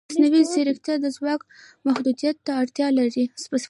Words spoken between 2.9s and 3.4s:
لري.